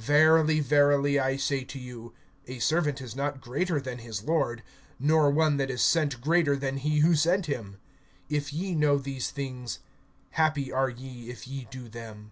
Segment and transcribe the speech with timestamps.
[0.00, 2.14] (16)Verily, verily, I say to you,
[2.46, 4.62] a servant is not greater than his lord,
[4.98, 7.76] nor one that is sent[13:16] greater than he who sent him.
[8.30, 9.80] (17)If ye know these things,
[10.30, 12.30] happy are ye if ye do them.